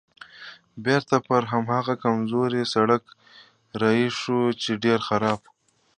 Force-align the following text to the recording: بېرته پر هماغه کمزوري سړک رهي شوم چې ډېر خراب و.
بېرته 0.85 1.15
پر 1.27 1.41
هماغه 1.51 1.95
کمزوري 2.03 2.63
سړک 2.73 3.03
رهي 3.81 4.07
شوم 4.19 4.41
چې 4.61 4.71
ډېر 4.83 4.99
خراب 5.07 5.39
و. 5.43 5.49